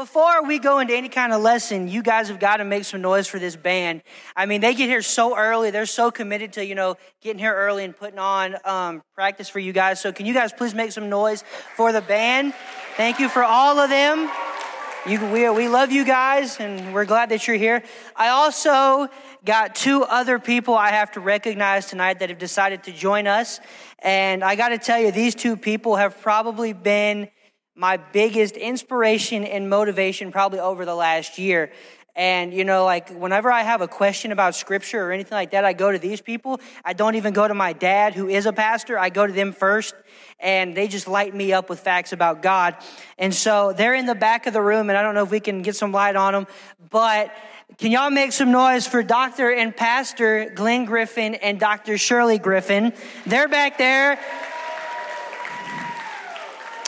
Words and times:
Before 0.00 0.42
we 0.44 0.58
go 0.58 0.78
into 0.78 0.96
any 0.96 1.10
kind 1.10 1.30
of 1.30 1.42
lesson, 1.42 1.86
you 1.86 2.02
guys 2.02 2.28
have 2.28 2.40
got 2.40 2.56
to 2.56 2.64
make 2.64 2.84
some 2.84 3.02
noise 3.02 3.26
for 3.26 3.38
this 3.38 3.54
band. 3.54 4.00
I 4.34 4.46
mean, 4.46 4.62
they 4.62 4.72
get 4.72 4.88
here 4.88 5.02
so 5.02 5.36
early. 5.36 5.70
They're 5.70 5.84
so 5.84 6.10
committed 6.10 6.54
to, 6.54 6.64
you 6.64 6.74
know, 6.74 6.96
getting 7.20 7.38
here 7.38 7.54
early 7.54 7.84
and 7.84 7.94
putting 7.94 8.18
on 8.18 8.56
um, 8.64 9.02
practice 9.14 9.50
for 9.50 9.58
you 9.58 9.74
guys. 9.74 10.00
So, 10.00 10.10
can 10.10 10.24
you 10.24 10.32
guys 10.32 10.54
please 10.54 10.74
make 10.74 10.92
some 10.92 11.10
noise 11.10 11.44
for 11.76 11.92
the 11.92 12.00
band? 12.00 12.54
Thank 12.96 13.18
you 13.18 13.28
for 13.28 13.44
all 13.44 13.78
of 13.78 13.90
them. 13.90 14.30
You, 15.06 15.20
we, 15.26 15.50
we 15.50 15.68
love 15.68 15.92
you 15.92 16.06
guys, 16.06 16.58
and 16.58 16.94
we're 16.94 17.04
glad 17.04 17.28
that 17.28 17.46
you're 17.46 17.58
here. 17.58 17.82
I 18.16 18.28
also 18.28 19.06
got 19.44 19.74
two 19.74 20.02
other 20.04 20.38
people 20.38 20.74
I 20.76 20.92
have 20.92 21.12
to 21.12 21.20
recognize 21.20 21.84
tonight 21.84 22.20
that 22.20 22.30
have 22.30 22.38
decided 22.38 22.84
to 22.84 22.92
join 22.92 23.26
us. 23.26 23.60
And 23.98 24.42
I 24.42 24.56
got 24.56 24.70
to 24.70 24.78
tell 24.78 24.98
you, 24.98 25.12
these 25.12 25.34
two 25.34 25.58
people 25.58 25.96
have 25.96 26.22
probably 26.22 26.72
been 26.72 27.28
my 27.80 27.96
biggest 27.96 28.58
inspiration 28.58 29.42
and 29.42 29.70
motivation 29.70 30.30
probably 30.30 30.60
over 30.60 30.84
the 30.84 30.94
last 30.94 31.38
year. 31.38 31.72
And, 32.14 32.52
you 32.52 32.62
know, 32.62 32.84
like 32.84 33.08
whenever 33.08 33.50
I 33.50 33.62
have 33.62 33.80
a 33.80 33.88
question 33.88 34.32
about 34.32 34.54
scripture 34.54 35.02
or 35.02 35.12
anything 35.12 35.34
like 35.34 35.52
that, 35.52 35.64
I 35.64 35.72
go 35.72 35.90
to 35.90 35.98
these 35.98 36.20
people. 36.20 36.60
I 36.84 36.92
don't 36.92 37.14
even 37.14 37.32
go 37.32 37.48
to 37.48 37.54
my 37.54 37.72
dad, 37.72 38.14
who 38.14 38.28
is 38.28 38.44
a 38.44 38.52
pastor. 38.52 38.98
I 38.98 39.08
go 39.08 39.26
to 39.26 39.32
them 39.32 39.52
first, 39.52 39.94
and 40.38 40.76
they 40.76 40.88
just 40.88 41.08
light 41.08 41.34
me 41.34 41.54
up 41.54 41.70
with 41.70 41.80
facts 41.80 42.12
about 42.12 42.42
God. 42.42 42.76
And 43.16 43.34
so 43.34 43.72
they're 43.72 43.94
in 43.94 44.04
the 44.04 44.14
back 44.14 44.46
of 44.46 44.52
the 44.52 44.60
room, 44.60 44.90
and 44.90 44.98
I 44.98 45.02
don't 45.02 45.14
know 45.14 45.22
if 45.22 45.30
we 45.30 45.40
can 45.40 45.62
get 45.62 45.74
some 45.74 45.90
light 45.90 46.16
on 46.16 46.34
them, 46.34 46.46
but 46.90 47.34
can 47.78 47.92
y'all 47.92 48.10
make 48.10 48.32
some 48.32 48.50
noise 48.50 48.86
for 48.86 49.02
Dr. 49.02 49.50
and 49.50 49.74
Pastor 49.74 50.52
Glenn 50.54 50.84
Griffin 50.84 51.34
and 51.36 51.58
Dr. 51.58 51.96
Shirley 51.96 52.36
Griffin? 52.36 52.92
They're 53.24 53.48
back 53.48 53.78
there. 53.78 54.18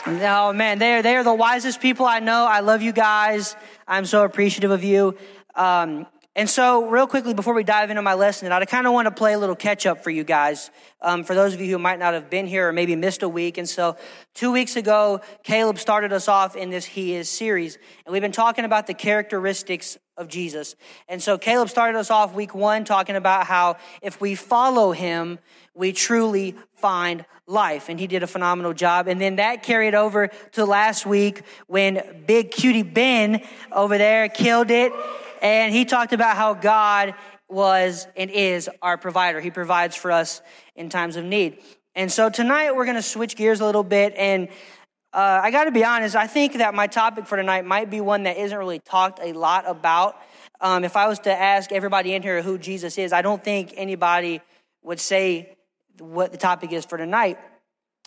Oh 0.05 0.51
man, 0.51 0.79
they're 0.79 1.01
they're 1.01 1.23
the 1.23 1.33
wisest 1.33 1.79
people 1.79 2.05
I 2.05 2.19
know. 2.19 2.45
I 2.45 2.59
love 2.59 2.81
you 2.81 2.91
guys. 2.91 3.55
I'm 3.87 4.05
so 4.05 4.25
appreciative 4.25 4.71
of 4.71 4.83
you. 4.83 5.17
Um, 5.55 6.07
and 6.35 6.49
so, 6.49 6.87
real 6.87 7.05
quickly, 7.05 7.35
before 7.35 7.53
we 7.53 7.63
dive 7.63 7.91
into 7.91 8.01
my 8.01 8.15
lesson, 8.15 8.51
I 8.51 8.65
kind 8.65 8.87
of 8.87 8.93
want 8.93 9.05
to 9.05 9.11
play 9.11 9.33
a 9.33 9.39
little 9.39 9.55
catch 9.55 9.85
up 9.85 10.03
for 10.03 10.09
you 10.09 10.23
guys. 10.23 10.71
Um, 10.99 11.23
for 11.23 11.35
those 11.35 11.53
of 11.53 11.61
you 11.61 11.69
who 11.69 11.77
might 11.77 11.99
not 11.99 12.15
have 12.15 12.31
been 12.31 12.47
here 12.47 12.69
or 12.69 12.73
maybe 12.73 12.95
missed 12.95 13.21
a 13.21 13.29
week. 13.29 13.59
And 13.59 13.69
so, 13.69 13.97
two 14.33 14.51
weeks 14.51 14.75
ago, 14.75 15.21
Caleb 15.43 15.77
started 15.77 16.11
us 16.11 16.27
off 16.27 16.55
in 16.55 16.71
this 16.71 16.85
He 16.85 17.13
Is 17.13 17.29
series. 17.29 17.77
And 18.03 18.13
we've 18.13 18.21
been 18.23 18.31
talking 18.31 18.65
about 18.65 18.87
the 18.87 18.95
characteristics 18.95 19.99
of 20.17 20.27
Jesus. 20.27 20.75
And 21.07 21.21
so, 21.21 21.37
Caleb 21.37 21.69
started 21.69 21.99
us 21.99 22.09
off 22.09 22.33
week 22.33 22.55
one 22.55 22.83
talking 22.83 23.15
about 23.15 23.45
how 23.45 23.77
if 24.01 24.19
we 24.19 24.33
follow 24.33 24.91
him, 24.91 25.37
we 25.75 25.93
truly 25.93 26.55
find 26.73 27.25
life. 27.45 27.89
And 27.89 27.99
he 27.99 28.07
did 28.07 28.23
a 28.23 28.27
phenomenal 28.27 28.73
job. 28.73 29.07
And 29.07 29.21
then 29.21 29.35
that 29.35 29.61
carried 29.61 29.93
over 29.93 30.29
to 30.53 30.65
last 30.65 31.05
week 31.05 31.43
when 31.67 32.23
Big 32.25 32.49
Cutie 32.49 32.81
Ben 32.81 33.43
over 33.71 33.99
there 33.99 34.29
killed 34.29 34.71
it. 34.71 34.91
And 35.43 35.73
he 35.73 35.83
talked 35.83 36.13
about 36.13 36.37
how 36.37 36.53
God 36.53 37.13
was 37.49 38.07
and 38.15 38.31
is 38.31 38.69
our 38.81 38.97
provider. 38.97 39.41
He 39.41 39.51
provides 39.51 39.95
for 39.95 40.11
us 40.11 40.41
in 40.75 40.89
times 40.89 41.17
of 41.17 41.25
need. 41.25 41.59
And 41.93 42.11
so 42.11 42.29
tonight 42.29 42.71
we're 42.75 42.85
going 42.85 42.95
to 42.95 43.03
switch 43.03 43.35
gears 43.35 43.59
a 43.59 43.65
little 43.65 43.83
bit. 43.83 44.13
And 44.17 44.47
uh, 45.13 45.41
I 45.43 45.51
got 45.51 45.65
to 45.65 45.71
be 45.71 45.83
honest, 45.83 46.15
I 46.15 46.27
think 46.27 46.53
that 46.53 46.73
my 46.73 46.87
topic 46.87 47.27
for 47.27 47.35
tonight 47.35 47.65
might 47.65 47.91
be 47.91 48.01
one 48.01 48.23
that 48.23 48.37
isn't 48.37 48.57
really 48.57 48.79
talked 48.79 49.19
a 49.21 49.33
lot 49.33 49.65
about. 49.67 50.15
Um, 50.61 50.85
if 50.85 50.95
I 50.95 51.07
was 51.07 51.19
to 51.19 51.31
ask 51.31 51.71
everybody 51.71 52.15
in 52.15 52.23
here 52.23 52.41
who 52.41 52.57
Jesus 52.57 52.97
is, 52.97 53.11
I 53.11 53.21
don't 53.21 53.43
think 53.43 53.73
anybody 53.75 54.41
would 54.81 54.99
say 54.99 55.55
what 55.99 56.31
the 56.31 56.37
topic 56.37 56.71
is 56.71 56.85
for 56.85 56.97
tonight. 56.97 57.37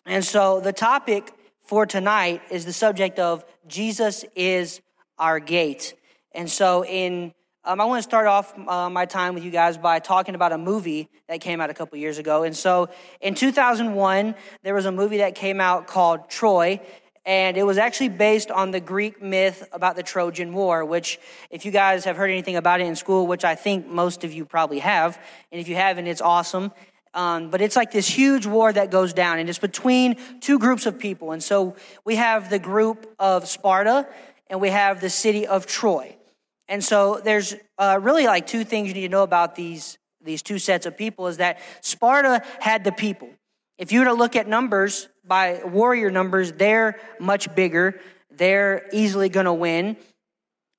And 0.06 0.24
so 0.24 0.60
the 0.60 0.72
topic 0.72 1.32
for 1.64 1.84
tonight 1.84 2.40
is 2.50 2.64
the 2.64 2.72
subject 2.72 3.18
of 3.18 3.44
Jesus 3.68 4.24
is 4.34 4.80
our 5.18 5.38
gate. 5.38 5.94
And 6.36 6.48
so 6.48 6.84
in 6.84 7.32
um, 7.68 7.80
I 7.80 7.84
want 7.84 7.98
to 7.98 8.08
start 8.08 8.28
off 8.28 8.56
uh, 8.68 8.88
my 8.88 9.06
time 9.06 9.34
with 9.34 9.42
you 9.42 9.50
guys 9.50 9.76
by 9.76 9.98
talking 9.98 10.36
about 10.36 10.52
a 10.52 10.58
movie 10.58 11.08
that 11.28 11.40
came 11.40 11.60
out 11.60 11.68
a 11.68 11.74
couple 11.74 11.98
years 11.98 12.18
ago. 12.18 12.44
And 12.44 12.56
so 12.56 12.90
in 13.20 13.34
2001, 13.34 14.36
there 14.62 14.72
was 14.72 14.86
a 14.86 14.92
movie 14.92 15.16
that 15.16 15.34
came 15.34 15.60
out 15.60 15.88
called 15.88 16.30
Troy. 16.30 16.80
And 17.24 17.56
it 17.56 17.64
was 17.64 17.76
actually 17.76 18.10
based 18.10 18.52
on 18.52 18.70
the 18.70 18.78
Greek 18.78 19.20
myth 19.20 19.66
about 19.72 19.96
the 19.96 20.04
Trojan 20.04 20.52
War, 20.52 20.84
which, 20.84 21.18
if 21.50 21.64
you 21.64 21.72
guys 21.72 22.04
have 22.04 22.16
heard 22.16 22.30
anything 22.30 22.54
about 22.54 22.80
it 22.80 22.86
in 22.86 22.94
school, 22.94 23.26
which 23.26 23.44
I 23.44 23.56
think 23.56 23.88
most 23.88 24.22
of 24.22 24.32
you 24.32 24.44
probably 24.44 24.78
have, 24.78 25.20
and 25.50 25.60
if 25.60 25.66
you 25.66 25.74
haven't, 25.74 26.06
it's 26.06 26.20
awesome. 26.20 26.70
Um, 27.14 27.50
but 27.50 27.60
it's 27.60 27.74
like 27.74 27.90
this 27.90 28.06
huge 28.06 28.46
war 28.46 28.72
that 28.72 28.92
goes 28.92 29.12
down, 29.12 29.40
and 29.40 29.48
it's 29.48 29.58
between 29.58 30.18
two 30.40 30.60
groups 30.60 30.86
of 30.86 31.00
people. 31.00 31.32
And 31.32 31.42
so 31.42 31.74
we 32.04 32.14
have 32.14 32.48
the 32.48 32.60
group 32.60 33.12
of 33.18 33.48
Sparta, 33.48 34.06
and 34.48 34.60
we 34.60 34.68
have 34.68 35.00
the 35.00 35.10
city 35.10 35.48
of 35.48 35.66
Troy. 35.66 36.16
And 36.68 36.82
so 36.82 37.20
there's 37.22 37.54
uh, 37.78 37.98
really 38.02 38.26
like 38.26 38.46
two 38.46 38.64
things 38.64 38.88
you 38.88 38.94
need 38.94 39.02
to 39.02 39.08
know 39.08 39.22
about 39.22 39.54
these 39.54 39.98
these 40.26 40.42
two 40.42 40.58
sets 40.58 40.86
of 40.86 40.96
people 40.96 41.28
is 41.28 41.36
that 41.36 41.60
Sparta 41.80 42.42
had 42.58 42.84
the 42.84 42.92
people. 42.92 43.30
If 43.78 43.92
you 43.92 44.00
were 44.00 44.06
to 44.06 44.12
look 44.12 44.34
at 44.34 44.48
numbers 44.48 45.08
by 45.24 45.60
warrior 45.64 46.10
numbers, 46.10 46.52
they're 46.52 46.98
much 47.20 47.54
bigger. 47.54 48.00
They're 48.30 48.88
easily 48.92 49.28
going 49.28 49.46
to 49.46 49.52
win. 49.52 49.96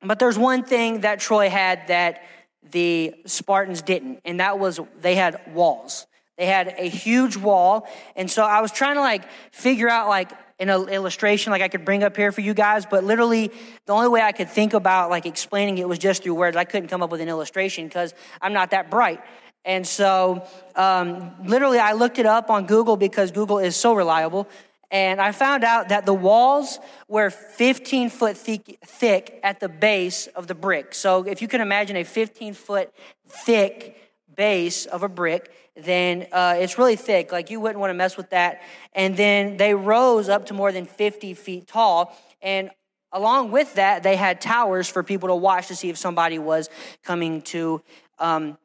But 0.02 0.20
there's 0.20 0.38
one 0.38 0.64
thing 0.64 1.02
that 1.02 1.20
Troy 1.20 1.50
had 1.50 1.88
that 1.88 2.24
the 2.72 3.16
Spartans 3.26 3.82
didn't, 3.82 4.20
and 4.26 4.40
that 4.40 4.60
was 4.60 4.80
they 5.00 5.16
had 5.16 5.40
walls. 5.54 6.06
They 6.38 6.46
had 6.46 6.76
a 6.78 6.88
huge 6.88 7.36
wall. 7.36 7.88
And 8.16 8.30
so 8.30 8.44
I 8.44 8.62
was 8.62 8.72
trying 8.72 8.96
to 8.96 9.02
like 9.02 9.28
figure 9.52 9.90
out 9.90 10.08
like 10.08 10.32
an 10.60 10.70
illustration 10.70 11.52
like 11.52 11.62
I 11.62 11.68
could 11.68 11.86
bring 11.86 12.04
up 12.04 12.18
here 12.18 12.32
for 12.32 12.42
you 12.42 12.54
guys, 12.54 12.86
but 12.86 13.04
literally 13.04 13.52
the 13.86 13.94
only 13.94 14.08
way 14.08 14.22
I 14.22 14.32
could 14.32 14.50
think 14.50 14.74
about 14.74 15.10
like 15.10 15.26
explaining 15.26 15.78
it 15.78 15.88
was 15.88 16.00
just 16.00 16.24
through 16.24 16.34
words. 16.34 16.58
I 16.58 16.64
couldn't 16.64 16.90
come 16.90 17.04
up 17.04 17.12
with 17.12 17.22
an 17.22 17.30
illustration 17.30 17.88
because 17.88 18.14
I'm 18.42 18.54
not 18.54 18.72
that 18.72 18.90
bright. 18.90 19.22
And 19.66 19.86
so, 19.86 20.48
um, 20.76 21.36
literally, 21.44 21.78
I 21.78 21.92
looked 21.92 22.20
it 22.20 22.26
up 22.26 22.50
on 22.50 22.68
Google 22.68 22.96
because 22.96 23.32
Google 23.32 23.60
is 23.60 23.76
so 23.76 23.94
reliable. 23.94 24.48
And 24.90 25.20
I 25.20 25.34
found 25.34 25.66
out 25.66 25.90
that 25.90 26.06
the 26.06 26.14
walls 26.14 26.80
were 27.10 27.30
15 27.30 28.10
foot 28.10 28.38
thick, 28.38 28.80
thick 28.86 29.42
at 29.44 29.60
the 29.60 29.68
base 29.68 30.28
of 30.28 30.48
the 30.48 30.56
brick. 30.56 30.96
So, 30.96 31.24
if 31.24 31.42
you 31.42 31.50
can 31.50 31.60
imagine 31.60 31.98
a 31.98 32.06
15 32.06 32.54
foot 32.54 32.94
thick 33.28 34.07
base 34.38 34.86
of 34.86 35.04
a 35.04 35.10
brick, 35.10 35.52
then 35.76 36.28
uh, 36.32 36.56
it's 36.58 36.78
really 36.78 36.96
thick. 36.96 37.32
Like 37.34 37.50
you 37.50 37.60
wouldn't 37.60 37.80
want 37.80 37.90
to 37.90 37.96
mess 37.96 38.16
with 38.16 38.30
that. 38.30 38.62
And 38.94 39.18
then 39.18 39.58
they 39.58 39.74
rose 39.74 40.30
up 40.30 40.46
to 40.46 40.54
more 40.54 40.72
than 40.72 40.86
50 40.86 41.34
feet 41.34 41.68
tall. 41.68 42.18
And 42.42 42.72
along 43.12 43.52
with 43.52 43.76
that, 43.76 44.04
they 44.04 44.16
had 44.16 44.40
towers 44.40 44.88
for 44.88 45.04
people 45.04 45.28
to 45.28 45.36
watch 45.36 45.68
to 45.68 45.76
see 45.76 45.90
if 45.90 45.98
somebody 45.98 46.40
was 46.40 46.70
coming 47.04 47.42
to 47.44 47.82
um, 48.20 48.58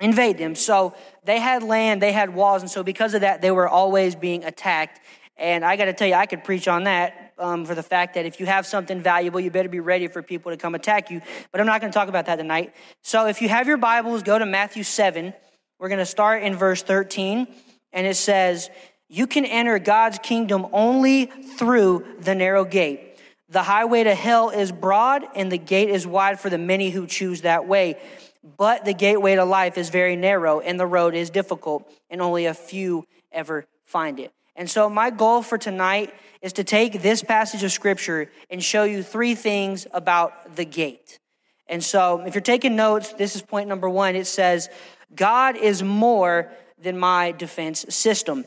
invade 0.00 0.38
them. 0.38 0.54
So 0.54 0.94
they 1.24 1.40
had 1.40 1.62
land, 1.62 2.00
they 2.00 2.12
had 2.12 2.34
walls. 2.34 2.62
And 2.62 2.70
so 2.70 2.82
because 2.82 3.14
of 3.14 3.22
that, 3.22 3.42
they 3.42 3.50
were 3.50 3.68
always 3.68 4.14
being 4.14 4.44
attacked. 4.44 5.00
And 5.38 5.64
I 5.64 5.76
got 5.76 5.86
to 5.86 5.92
tell 5.92 6.08
you, 6.08 6.14
I 6.14 6.26
could 6.26 6.44
preach 6.44 6.66
on 6.66 6.84
that 6.84 7.34
um, 7.38 7.66
for 7.66 7.74
the 7.74 7.82
fact 7.82 8.14
that 8.14 8.24
if 8.24 8.40
you 8.40 8.46
have 8.46 8.66
something 8.66 9.00
valuable, 9.00 9.38
you 9.38 9.50
better 9.50 9.68
be 9.68 9.80
ready 9.80 10.08
for 10.08 10.22
people 10.22 10.50
to 10.50 10.56
come 10.56 10.74
attack 10.74 11.10
you. 11.10 11.20
But 11.52 11.60
I'm 11.60 11.66
not 11.66 11.80
going 11.80 11.92
to 11.92 11.96
talk 11.96 12.08
about 12.08 12.26
that 12.26 12.36
tonight. 12.36 12.74
So 13.02 13.26
if 13.26 13.42
you 13.42 13.48
have 13.48 13.66
your 13.66 13.76
Bibles, 13.76 14.22
go 14.22 14.38
to 14.38 14.46
Matthew 14.46 14.82
7. 14.82 15.34
We're 15.78 15.88
going 15.88 15.98
to 15.98 16.06
start 16.06 16.42
in 16.42 16.56
verse 16.56 16.82
13, 16.82 17.46
and 17.92 18.06
it 18.06 18.16
says, 18.16 18.70
You 19.08 19.26
can 19.26 19.44
enter 19.44 19.78
God's 19.78 20.18
kingdom 20.18 20.66
only 20.72 21.26
through 21.26 22.06
the 22.20 22.34
narrow 22.34 22.64
gate. 22.64 23.18
The 23.50 23.62
highway 23.62 24.04
to 24.04 24.14
hell 24.14 24.48
is 24.48 24.72
broad, 24.72 25.24
and 25.34 25.52
the 25.52 25.58
gate 25.58 25.90
is 25.90 26.06
wide 26.06 26.40
for 26.40 26.48
the 26.48 26.58
many 26.58 26.90
who 26.90 27.06
choose 27.06 27.42
that 27.42 27.68
way. 27.68 27.96
But 28.56 28.84
the 28.86 28.94
gateway 28.94 29.34
to 29.34 29.44
life 29.44 29.76
is 29.76 29.90
very 29.90 30.16
narrow, 30.16 30.60
and 30.60 30.80
the 30.80 30.86
road 30.86 31.14
is 31.14 31.28
difficult, 31.28 31.86
and 32.08 32.22
only 32.22 32.46
a 32.46 32.54
few 32.54 33.06
ever 33.30 33.66
find 33.84 34.18
it. 34.18 34.32
And 34.56 34.70
so, 34.70 34.88
my 34.88 35.10
goal 35.10 35.42
for 35.42 35.58
tonight 35.58 36.14
is 36.40 36.54
to 36.54 36.64
take 36.64 37.02
this 37.02 37.22
passage 37.22 37.62
of 37.62 37.70
scripture 37.72 38.30
and 38.50 38.62
show 38.62 38.84
you 38.84 39.02
three 39.02 39.34
things 39.34 39.86
about 39.92 40.56
the 40.56 40.64
gate. 40.64 41.18
And 41.68 41.84
so, 41.84 42.22
if 42.22 42.34
you're 42.34 42.40
taking 42.40 42.74
notes, 42.74 43.12
this 43.12 43.36
is 43.36 43.42
point 43.42 43.68
number 43.68 43.88
one. 43.88 44.16
It 44.16 44.26
says, 44.26 44.70
God 45.14 45.56
is 45.56 45.82
more 45.82 46.50
than 46.78 46.98
my 46.98 47.32
defense 47.32 47.84
system. 47.90 48.44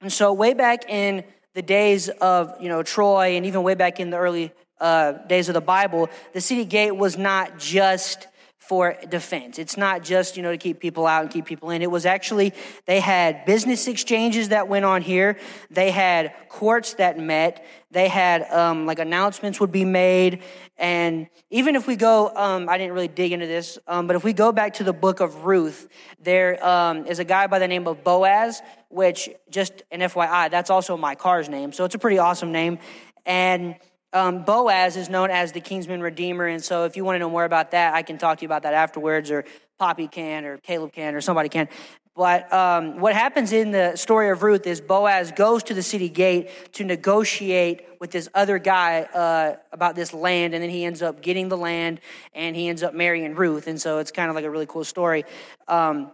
And 0.00 0.12
so, 0.12 0.32
way 0.32 0.54
back 0.54 0.88
in 0.88 1.24
the 1.54 1.62
days 1.62 2.08
of 2.08 2.54
you 2.60 2.68
know 2.68 2.82
Troy, 2.82 3.36
and 3.36 3.44
even 3.44 3.62
way 3.62 3.74
back 3.74 3.98
in 3.98 4.10
the 4.10 4.18
early 4.18 4.52
uh, 4.80 5.12
days 5.26 5.48
of 5.48 5.54
the 5.54 5.60
Bible, 5.60 6.08
the 6.32 6.40
city 6.40 6.64
gate 6.64 6.96
was 6.96 7.18
not 7.18 7.58
just 7.58 8.28
for 8.72 8.96
defense. 9.06 9.58
It's 9.58 9.76
not 9.76 10.02
just, 10.02 10.38
you 10.38 10.42
know, 10.42 10.50
to 10.50 10.56
keep 10.56 10.80
people 10.80 11.06
out 11.06 11.20
and 11.20 11.30
keep 11.30 11.44
people 11.44 11.68
in. 11.68 11.82
It 11.82 11.90
was 11.90 12.06
actually, 12.06 12.54
they 12.86 13.00
had 13.00 13.44
business 13.44 13.86
exchanges 13.86 14.48
that 14.48 14.66
went 14.66 14.86
on 14.86 15.02
here. 15.02 15.36
They 15.70 15.90
had 15.90 16.32
courts 16.48 16.94
that 16.94 17.18
met. 17.18 17.66
They 17.90 18.08
had, 18.08 18.50
um, 18.50 18.86
like 18.86 18.98
announcements 18.98 19.60
would 19.60 19.72
be 19.72 19.84
made. 19.84 20.42
And 20.78 21.26
even 21.50 21.76
if 21.76 21.86
we 21.86 21.96
go, 21.96 22.34
um, 22.34 22.66
I 22.66 22.78
didn't 22.78 22.94
really 22.94 23.08
dig 23.08 23.32
into 23.32 23.46
this, 23.46 23.78
um, 23.86 24.06
but 24.06 24.16
if 24.16 24.24
we 24.24 24.32
go 24.32 24.52
back 24.52 24.72
to 24.76 24.84
the 24.84 24.94
book 24.94 25.20
of 25.20 25.44
Ruth, 25.44 25.86
there 26.18 26.66
um, 26.66 27.04
is 27.04 27.18
a 27.18 27.24
guy 27.24 27.48
by 27.48 27.58
the 27.58 27.68
name 27.68 27.86
of 27.86 28.02
Boaz, 28.02 28.62
which 28.88 29.28
just 29.50 29.82
an 29.90 30.00
FYI, 30.00 30.50
that's 30.50 30.70
also 30.70 30.96
my 30.96 31.14
car's 31.14 31.50
name. 31.50 31.74
So 31.74 31.84
it's 31.84 31.94
a 31.94 31.98
pretty 31.98 32.16
awesome 32.16 32.52
name. 32.52 32.78
And 33.26 33.76
um, 34.12 34.44
Boaz 34.44 34.96
is 34.96 35.08
known 35.08 35.30
as 35.30 35.52
the 35.52 35.60
kinsman 35.60 36.00
redeemer. 36.00 36.46
And 36.46 36.62
so 36.62 36.84
if 36.84 36.96
you 36.96 37.04
want 37.04 37.16
to 37.16 37.18
know 37.20 37.30
more 37.30 37.44
about 37.44 37.70
that, 37.72 37.94
I 37.94 38.02
can 38.02 38.18
talk 38.18 38.38
to 38.38 38.42
you 38.42 38.48
about 38.48 38.62
that 38.62 38.74
afterwards, 38.74 39.30
or 39.30 39.44
Poppy 39.78 40.08
can, 40.08 40.44
or 40.44 40.58
Caleb 40.58 40.92
can, 40.92 41.14
or 41.14 41.20
somebody 41.20 41.48
can. 41.48 41.68
But 42.14 42.52
um, 42.52 42.98
what 42.98 43.14
happens 43.14 43.52
in 43.52 43.70
the 43.70 43.96
story 43.96 44.28
of 44.28 44.42
Ruth 44.42 44.66
is 44.66 44.82
Boaz 44.82 45.32
goes 45.32 45.62
to 45.64 45.74
the 45.74 45.82
city 45.82 46.10
gate 46.10 46.50
to 46.74 46.84
negotiate 46.84 47.86
with 48.00 48.10
this 48.10 48.28
other 48.34 48.58
guy 48.58 49.02
uh, 49.02 49.56
about 49.72 49.94
this 49.94 50.12
land, 50.12 50.52
and 50.52 50.62
then 50.62 50.68
he 50.68 50.84
ends 50.84 51.00
up 51.00 51.22
getting 51.22 51.48
the 51.48 51.56
land, 51.56 52.00
and 52.34 52.54
he 52.54 52.68
ends 52.68 52.82
up 52.82 52.92
marrying 52.92 53.34
Ruth. 53.34 53.66
And 53.66 53.80
so 53.80 53.98
it's 53.98 54.10
kind 54.10 54.28
of 54.28 54.36
like 54.36 54.44
a 54.44 54.50
really 54.50 54.66
cool 54.66 54.84
story. 54.84 55.24
Um, 55.68 56.12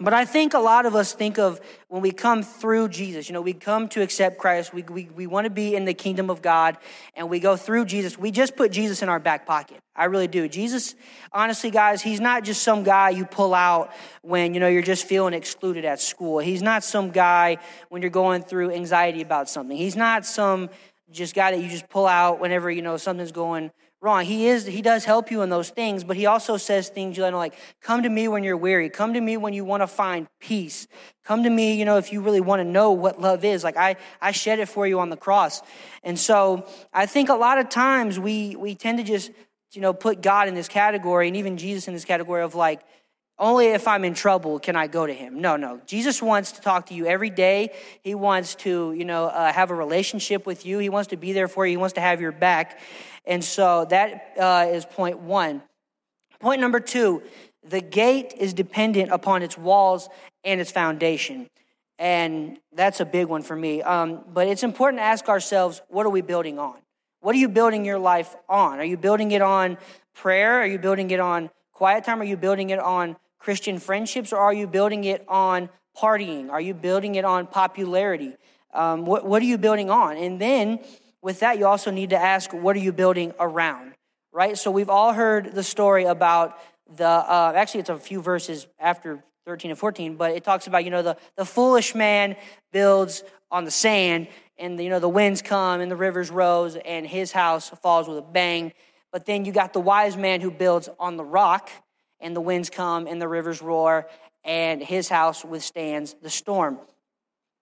but 0.00 0.14
I 0.14 0.24
think 0.24 0.54
a 0.54 0.58
lot 0.58 0.86
of 0.86 0.94
us 0.94 1.12
think 1.12 1.38
of 1.38 1.60
when 1.88 2.00
we 2.02 2.10
come 2.10 2.42
through 2.42 2.88
Jesus, 2.88 3.28
you 3.28 3.32
know, 3.32 3.40
we 3.40 3.52
come 3.52 3.88
to 3.90 4.02
accept 4.02 4.38
Christ, 4.38 4.72
we, 4.72 4.82
we, 4.82 5.10
we 5.14 5.26
want 5.26 5.44
to 5.44 5.50
be 5.50 5.74
in 5.74 5.84
the 5.84 5.94
kingdom 5.94 6.30
of 6.30 6.40
God, 6.40 6.78
and 7.14 7.28
we 7.28 7.40
go 7.40 7.56
through 7.56 7.84
Jesus. 7.84 8.18
We 8.18 8.30
just 8.30 8.56
put 8.56 8.72
Jesus 8.72 9.02
in 9.02 9.08
our 9.08 9.20
back 9.20 9.46
pocket. 9.46 9.80
I 9.94 10.04
really 10.06 10.28
do. 10.28 10.48
Jesus, 10.48 10.94
honestly, 11.32 11.70
guys, 11.70 12.00
he's 12.00 12.20
not 12.20 12.44
just 12.44 12.62
some 12.62 12.82
guy 12.82 13.10
you 13.10 13.26
pull 13.26 13.54
out 13.54 13.92
when, 14.22 14.54
you 14.54 14.60
know, 14.60 14.68
you're 14.68 14.82
just 14.82 15.04
feeling 15.04 15.34
excluded 15.34 15.84
at 15.84 16.00
school. 16.00 16.38
He's 16.38 16.62
not 16.62 16.82
some 16.84 17.10
guy 17.10 17.58
when 17.88 18.00
you're 18.00 18.10
going 18.10 18.42
through 18.42 18.70
anxiety 18.70 19.20
about 19.20 19.50
something. 19.50 19.76
He's 19.76 19.96
not 19.96 20.24
some 20.24 20.70
just 21.10 21.34
guy 21.34 21.50
that 21.50 21.60
you 21.60 21.68
just 21.68 21.88
pull 21.88 22.06
out 22.06 22.40
whenever, 22.40 22.70
you 22.70 22.82
know, 22.82 22.96
something's 22.96 23.32
going 23.32 23.70
wrong. 24.02 24.24
He 24.24 24.46
is, 24.46 24.64
he 24.64 24.80
does 24.80 25.04
help 25.04 25.30
you 25.30 25.42
in 25.42 25.50
those 25.50 25.68
things, 25.68 26.04
but 26.04 26.16
he 26.16 26.26
also 26.26 26.56
says 26.56 26.88
things, 26.88 27.16
you 27.16 27.30
know, 27.30 27.36
like, 27.36 27.54
come 27.82 28.02
to 28.02 28.08
me 28.08 28.28
when 28.28 28.42
you're 28.42 28.56
weary. 28.56 28.88
Come 28.88 29.14
to 29.14 29.20
me 29.20 29.36
when 29.36 29.52
you 29.52 29.64
want 29.64 29.82
to 29.82 29.86
find 29.86 30.26
peace. 30.40 30.88
Come 31.24 31.42
to 31.44 31.50
me, 31.50 31.74
you 31.74 31.84
know, 31.84 31.98
if 31.98 32.12
you 32.12 32.22
really 32.22 32.40
want 32.40 32.60
to 32.60 32.64
know 32.64 32.92
what 32.92 33.20
love 33.20 33.44
is. 33.44 33.62
Like 33.62 33.76
I, 33.76 33.96
I 34.20 34.32
shed 34.32 34.58
it 34.58 34.68
for 34.68 34.86
you 34.86 35.00
on 35.00 35.10
the 35.10 35.16
cross. 35.16 35.60
And 36.02 36.18
so 36.18 36.66
I 36.92 37.06
think 37.06 37.28
a 37.28 37.34
lot 37.34 37.58
of 37.58 37.68
times 37.68 38.18
we, 38.18 38.56
we 38.56 38.74
tend 38.74 38.98
to 38.98 39.04
just, 39.04 39.30
you 39.72 39.82
know, 39.82 39.92
put 39.92 40.22
God 40.22 40.48
in 40.48 40.54
this 40.54 40.68
category 40.68 41.28
and 41.28 41.36
even 41.36 41.58
Jesus 41.58 41.86
in 41.86 41.94
this 41.94 42.06
category 42.06 42.42
of 42.42 42.54
like, 42.54 42.80
only 43.38 43.68
if 43.68 43.88
I'm 43.88 44.04
in 44.04 44.12
trouble 44.12 44.58
can 44.58 44.76
I 44.76 44.86
go 44.86 45.06
to 45.06 45.14
him. 45.14 45.40
No, 45.40 45.56
no. 45.56 45.80
Jesus 45.86 46.20
wants 46.20 46.52
to 46.52 46.60
talk 46.60 46.86
to 46.86 46.94
you 46.94 47.06
every 47.06 47.30
day. 47.30 47.70
He 48.02 48.14
wants 48.14 48.54
to, 48.56 48.92
you 48.92 49.06
know, 49.06 49.26
uh, 49.26 49.50
have 49.50 49.70
a 49.70 49.74
relationship 49.74 50.44
with 50.44 50.66
you. 50.66 50.78
He 50.78 50.90
wants 50.90 51.08
to 51.08 51.16
be 51.16 51.32
there 51.32 51.48
for 51.48 51.66
you. 51.66 51.70
He 51.70 51.76
wants 51.78 51.94
to 51.94 52.02
have 52.02 52.20
your 52.20 52.32
back. 52.32 52.78
And 53.24 53.44
so 53.44 53.86
that 53.90 54.34
uh, 54.38 54.66
is 54.70 54.84
point 54.84 55.18
one. 55.20 55.62
Point 56.40 56.60
number 56.60 56.80
two 56.80 57.22
the 57.62 57.80
gate 57.80 58.32
is 58.38 58.54
dependent 58.54 59.12
upon 59.12 59.42
its 59.42 59.58
walls 59.58 60.08
and 60.44 60.60
its 60.60 60.70
foundation. 60.70 61.48
And 61.98 62.58
that's 62.72 63.00
a 63.00 63.04
big 63.04 63.26
one 63.26 63.42
for 63.42 63.54
me. 63.54 63.82
Um, 63.82 64.24
but 64.32 64.46
it's 64.46 64.62
important 64.62 65.00
to 65.00 65.04
ask 65.04 65.28
ourselves 65.28 65.82
what 65.88 66.06
are 66.06 66.10
we 66.10 66.22
building 66.22 66.58
on? 66.58 66.78
What 67.20 67.34
are 67.34 67.38
you 67.38 67.50
building 67.50 67.84
your 67.84 67.98
life 67.98 68.34
on? 68.48 68.78
Are 68.78 68.84
you 68.84 68.96
building 68.96 69.32
it 69.32 69.42
on 69.42 69.76
prayer? 70.14 70.60
Are 70.60 70.66
you 70.66 70.78
building 70.78 71.10
it 71.10 71.20
on 71.20 71.50
quiet 71.72 72.04
time? 72.04 72.20
Are 72.22 72.24
you 72.24 72.38
building 72.38 72.70
it 72.70 72.78
on 72.78 73.16
Christian 73.38 73.78
friendships? 73.78 74.32
Or 74.32 74.38
are 74.38 74.54
you 74.54 74.66
building 74.66 75.04
it 75.04 75.22
on 75.28 75.68
partying? 75.94 76.48
Are 76.50 76.60
you 76.60 76.72
building 76.72 77.16
it 77.16 77.26
on 77.26 77.46
popularity? 77.46 78.34
Um, 78.72 79.04
what, 79.04 79.26
what 79.26 79.42
are 79.42 79.46
you 79.46 79.58
building 79.58 79.90
on? 79.90 80.16
And 80.16 80.40
then 80.40 80.78
with 81.22 81.40
that, 81.40 81.58
you 81.58 81.66
also 81.66 81.90
need 81.90 82.10
to 82.10 82.16
ask, 82.16 82.52
what 82.52 82.76
are 82.76 82.80
you 82.80 82.92
building 82.92 83.32
around? 83.38 83.94
Right? 84.32 84.56
So 84.56 84.70
we've 84.70 84.90
all 84.90 85.12
heard 85.12 85.54
the 85.54 85.62
story 85.62 86.04
about 86.04 86.58
the, 86.96 87.06
uh, 87.06 87.52
actually, 87.54 87.80
it's 87.80 87.90
a 87.90 87.98
few 87.98 88.22
verses 88.22 88.66
after 88.78 89.22
13 89.46 89.70
and 89.70 89.78
14, 89.78 90.16
but 90.16 90.32
it 90.32 90.44
talks 90.44 90.66
about, 90.66 90.84
you 90.84 90.90
know, 90.90 91.02
the, 91.02 91.16
the 91.36 91.44
foolish 91.44 91.94
man 91.94 92.36
builds 92.72 93.22
on 93.50 93.64
the 93.64 93.70
sand, 93.70 94.28
and, 94.58 94.80
you 94.80 94.90
know, 94.90 95.00
the 95.00 95.08
winds 95.08 95.42
come 95.42 95.80
and 95.80 95.90
the 95.90 95.96
rivers 95.96 96.30
rose, 96.30 96.76
and 96.76 97.06
his 97.06 97.32
house 97.32 97.70
falls 97.82 98.08
with 98.08 98.18
a 98.18 98.22
bang. 98.22 98.72
But 99.12 99.26
then 99.26 99.44
you 99.44 99.52
got 99.52 99.72
the 99.72 99.80
wise 99.80 100.16
man 100.16 100.40
who 100.40 100.50
builds 100.50 100.88
on 100.98 101.16
the 101.16 101.24
rock, 101.24 101.70
and 102.20 102.36
the 102.36 102.40
winds 102.40 102.70
come 102.70 103.06
and 103.06 103.20
the 103.20 103.28
rivers 103.28 103.60
roar, 103.62 104.08
and 104.44 104.82
his 104.82 105.08
house 105.08 105.44
withstands 105.44 106.14
the 106.22 106.30
storm. 106.30 106.78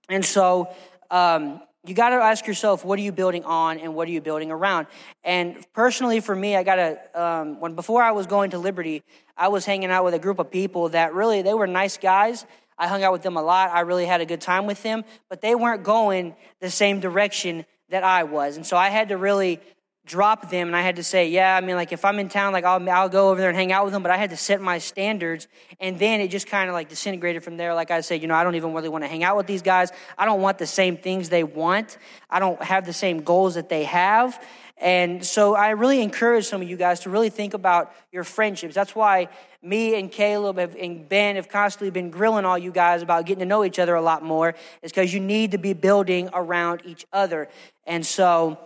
And 0.08 0.24
so, 0.24 0.74
um, 1.10 1.60
you 1.88 1.94
got 1.94 2.10
to 2.10 2.16
ask 2.16 2.46
yourself, 2.46 2.84
what 2.84 2.98
are 2.98 3.02
you 3.02 3.12
building 3.12 3.44
on 3.44 3.78
and 3.78 3.94
what 3.94 4.06
are 4.08 4.10
you 4.10 4.20
building 4.20 4.50
around? 4.50 4.86
And 5.24 5.56
personally, 5.72 6.20
for 6.20 6.36
me, 6.36 6.54
I 6.54 6.62
got 6.62 6.76
to, 6.76 6.98
um, 7.14 7.60
when 7.60 7.74
before 7.74 8.02
I 8.02 8.12
was 8.12 8.26
going 8.26 8.50
to 8.50 8.58
Liberty, 8.58 9.02
I 9.36 9.48
was 9.48 9.64
hanging 9.64 9.90
out 9.90 10.04
with 10.04 10.14
a 10.14 10.18
group 10.18 10.38
of 10.38 10.50
people 10.50 10.90
that 10.90 11.14
really, 11.14 11.42
they 11.42 11.54
were 11.54 11.66
nice 11.66 11.96
guys. 11.96 12.44
I 12.76 12.86
hung 12.86 13.02
out 13.02 13.12
with 13.12 13.22
them 13.22 13.36
a 13.36 13.42
lot. 13.42 13.70
I 13.70 13.80
really 13.80 14.06
had 14.06 14.20
a 14.20 14.26
good 14.26 14.40
time 14.40 14.66
with 14.66 14.82
them, 14.82 15.04
but 15.28 15.40
they 15.40 15.54
weren't 15.54 15.82
going 15.82 16.36
the 16.60 16.70
same 16.70 17.00
direction 17.00 17.64
that 17.88 18.04
I 18.04 18.24
was. 18.24 18.56
And 18.56 18.66
so 18.66 18.76
I 18.76 18.90
had 18.90 19.08
to 19.08 19.16
really 19.16 19.60
drop 20.08 20.50
them 20.50 20.66
and 20.68 20.76
I 20.76 20.80
had 20.80 20.96
to 20.96 21.04
say, 21.04 21.28
yeah, 21.28 21.56
I 21.56 21.60
mean, 21.60 21.76
like 21.76 21.92
if 21.92 22.04
I'm 22.04 22.18
in 22.18 22.28
town, 22.28 22.52
like 22.52 22.64
I'll, 22.64 22.90
I'll 22.90 23.08
go 23.08 23.30
over 23.30 23.40
there 23.40 23.50
and 23.50 23.56
hang 23.56 23.70
out 23.70 23.84
with 23.84 23.92
them, 23.92 24.02
but 24.02 24.10
I 24.10 24.16
had 24.16 24.30
to 24.30 24.36
set 24.36 24.60
my 24.60 24.78
standards. 24.78 25.46
And 25.78 25.98
then 25.98 26.20
it 26.20 26.28
just 26.28 26.48
kind 26.48 26.68
of 26.68 26.74
like 26.74 26.88
disintegrated 26.88 27.44
from 27.44 27.56
there. 27.56 27.74
Like 27.74 27.90
I 27.90 28.00
said, 28.00 28.22
you 28.22 28.26
know, 28.26 28.34
I 28.34 28.42
don't 28.42 28.56
even 28.56 28.72
really 28.72 28.88
want 28.88 29.04
to 29.04 29.08
hang 29.08 29.22
out 29.22 29.36
with 29.36 29.46
these 29.46 29.62
guys. 29.62 29.92
I 30.16 30.24
don't 30.24 30.40
want 30.40 30.58
the 30.58 30.66
same 30.66 30.96
things 30.96 31.28
they 31.28 31.44
want. 31.44 31.98
I 32.28 32.40
don't 32.40 32.60
have 32.62 32.86
the 32.86 32.92
same 32.92 33.22
goals 33.22 33.54
that 33.54 33.68
they 33.68 33.84
have. 33.84 34.42
And 34.80 35.24
so 35.24 35.54
I 35.54 35.70
really 35.70 36.02
encourage 36.02 36.46
some 36.46 36.62
of 36.62 36.68
you 36.68 36.76
guys 36.76 37.00
to 37.00 37.10
really 37.10 37.30
think 37.30 37.52
about 37.52 37.92
your 38.12 38.24
friendships. 38.24 38.74
That's 38.74 38.94
why 38.94 39.28
me 39.60 39.98
and 39.98 40.10
Caleb 40.10 40.58
have, 40.58 40.76
and 40.76 41.08
Ben 41.08 41.34
have 41.36 41.48
constantly 41.48 41.90
been 41.90 42.10
grilling 42.10 42.44
all 42.44 42.56
you 42.56 42.70
guys 42.70 43.02
about 43.02 43.26
getting 43.26 43.40
to 43.40 43.46
know 43.46 43.64
each 43.64 43.80
other 43.80 43.96
a 43.96 44.02
lot 44.02 44.22
more, 44.22 44.54
is 44.82 44.92
because 44.92 45.12
you 45.12 45.18
need 45.18 45.50
to 45.50 45.58
be 45.58 45.72
building 45.72 46.30
around 46.32 46.82
each 46.84 47.06
other. 47.12 47.48
And 47.86 48.06
so, 48.06 48.58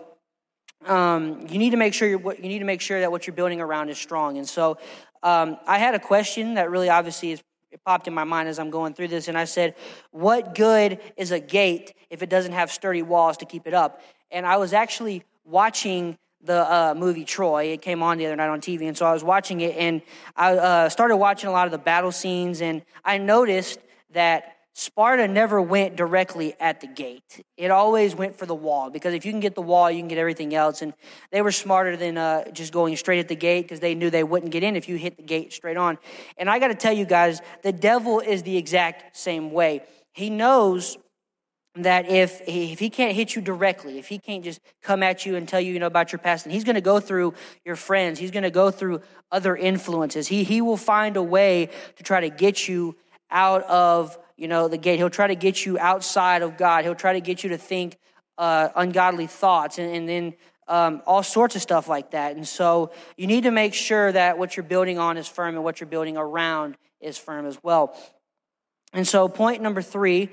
um, 0.87 1.47
you 1.49 1.59
need 1.59 1.71
to 1.71 1.77
make 1.77 1.95
sure 1.95 2.09
you 2.09 2.19
need 2.19 2.59
to 2.59 2.65
make 2.65 2.81
sure 2.81 3.01
that 3.01 3.11
what 3.11 3.27
you're 3.27 3.35
building 3.35 3.61
around 3.61 3.89
is 3.89 3.99
strong. 3.99 4.39
And 4.39 4.49
so, 4.49 4.79
um, 5.23 5.57
I 5.67 5.79
had 5.79 5.95
a 5.95 5.99
question 5.99 6.55
that 6.55 6.71
really 6.71 6.89
obviously 6.89 7.33
is, 7.33 7.43
popped 7.85 8.07
in 8.07 8.15
my 8.15 8.25
mind 8.25 8.49
as 8.49 8.59
I'm 8.59 8.71
going 8.71 8.95
through 8.95 9.09
this, 9.09 9.29
and 9.29 9.39
I 9.39 9.45
said, 9.45 9.75
"What 10.11 10.55
good 10.55 11.01
is 11.17 11.31
a 11.31 11.41
gate 11.41 11.95
if 12.11 12.23
it 12.23 12.29
doesn't 12.29 12.53
have 12.53 12.71
sturdy 12.71 13.03
walls 13.03 13.39
to 13.39 13.47
keep 13.47 13.67
it 13.67 13.75
up?" 13.75 14.01
And 14.31 14.47
I 14.47 14.57
was 14.57 14.73
actually 14.73 15.25
watching 15.45 16.19
the 16.43 16.73
uh, 16.73 16.95
movie 16.97 17.25
Troy. 17.25 17.67
It 17.67 17.83
came 17.83 18.03
on 18.03 18.19
the 18.19 18.27
other 18.27 18.37
night 18.37 18.49
on 18.49 18.61
TV, 18.61 18.89
and 18.89 18.97
so 18.97 19.07
I 19.07 19.13
was 19.13 19.25
watching 19.25 19.61
it, 19.61 19.77
and 19.77 20.03
I 20.37 20.55
uh, 20.55 20.89
started 20.89 21.17
watching 21.17 21.49
a 21.49 21.53
lot 21.53 21.67
of 21.67 21.73
the 21.73 21.79
battle 21.79 22.13
scenes, 22.13 22.61
and 22.61 22.83
I 23.05 23.19
noticed 23.19 23.79
that 24.13 24.57
Sparta 24.75 25.29
never 25.29 25.61
went 25.61 25.97
directly 25.97 26.55
at 26.59 26.81
the 26.81 26.87
gate. 26.87 27.45
It 27.59 27.71
always 27.71 28.15
went 28.15 28.37
for 28.37 28.47
the 28.47 28.55
wall 28.55 28.89
because 28.89 29.13
if 29.13 29.27
you 29.27 29.33
can 29.33 29.41
get 29.41 29.55
the 29.55 29.63
wall, 29.63 29.91
you 29.91 29.99
can 29.99 30.09
get 30.09 30.17
everything 30.17 30.55
else. 30.55 30.81
And 30.81 30.95
they 31.31 31.43
were 31.43 31.53
smarter 31.53 31.95
than 31.95 32.17
uh, 32.17 32.51
just 32.53 32.73
going 32.73 32.97
straight 32.97 33.19
at 33.19 33.29
the 33.29 33.37
gate 33.37 33.63
because 33.63 33.81
they 33.81 33.95
knew 33.95 34.09
they 34.09 34.25
wouldn't 34.25 34.51
get 34.51 34.63
in 34.63 34.75
if 34.75 34.89
you 34.89 34.97
hit 34.97 35.19
the 35.19 35.23
gate 35.23 35.53
straight 35.53 35.77
on. 35.77 35.99
And 36.39 36.49
I 36.49 36.59
got 36.59 36.69
to 36.69 36.75
tell 36.75 36.93
you 36.93 37.05
guys, 37.05 37.43
the 37.63 37.73
devil 37.73 38.21
is 38.21 38.45
the 38.45 38.57
exact 38.57 39.15
same 39.15 39.53
way. 39.53 39.83
He 40.15 40.31
knows 40.31 40.97
that 41.75 42.09
if 42.11 42.41
if 42.47 42.79
he 42.79 42.91
can't 42.91 43.15
hit 43.15 43.35
you 43.35 43.43
directly, 43.43 43.99
if 43.99 44.09
he 44.09 44.19
can't 44.19 44.45
just 44.45 44.61
come 44.83 45.03
at 45.03 45.25
you 45.25 45.37
and 45.37 45.47
tell 45.47 45.61
you, 45.61 45.73
you 45.73 45.79
know 45.79 45.87
about 45.87 46.13
your 46.13 46.19
past, 46.19 46.45
and 46.45 46.53
he's 46.53 46.65
going 46.65 46.75
to 46.75 46.83
go 46.83 47.01
through 47.01 47.35
your 47.65 47.77
friends, 47.77 48.19
he's 48.19 48.31
going 48.31 48.43
to 48.43 48.51
go 48.51 48.71
through 48.71 49.01
other 49.31 49.57
influences. 49.57 50.29
He 50.29 50.45
he 50.45 50.61
will 50.61 50.77
find 50.77 51.17
a 51.17 51.23
way 51.23 51.71
to 51.97 52.03
try 52.03 52.21
to 52.21 52.31
get 52.31 52.69
you 52.69 52.97
out 53.31 53.63
of 53.65 54.19
you 54.37 54.49
know, 54.49 54.69
the 54.69 54.79
gate. 54.79 54.99
He'll 54.99 55.11
try 55.11 55.27
to 55.27 55.35
get 55.35 55.65
you 55.65 55.79
outside 55.79 56.43
of 56.43 56.57
God. 56.57 56.85
He'll 56.85 56.95
try 56.95 57.15
to 57.15 57.21
get 57.21 57.43
you 57.43 57.51
to 57.51 57.59
think 57.59 57.99
uh, 58.39 58.69
ungodly 58.75 59.27
thoughts 59.27 59.79
and, 59.79 59.95
and 59.95 60.09
then 60.09 60.35
um, 60.69 61.03
all 61.07 61.23
sorts 61.23 61.57
of 61.57 61.63
stuff 61.63 61.89
like 61.89 62.13
that. 62.13 62.37
And 62.37 62.47
so 62.47 62.93
you 63.17 63.27
need 63.27 63.45
to 63.45 63.51
make 63.51 63.75
sure 63.75 64.11
that 64.13 64.39
what 64.39 64.57
you're 64.57 64.65
building 64.65 64.99
on 64.99 65.17
is 65.17 65.29
firm 65.29 65.55
and 65.55 65.65
what 65.65 65.81
you're 65.81 65.89
building 65.89 66.17
around 66.17 66.77
is 67.01 67.19
firm 67.19 67.47
as 67.47 67.59
well. 67.63 67.97
And 68.93 69.07
so, 69.07 69.29
point 69.29 69.63
number 69.63 69.83
three 69.83 70.29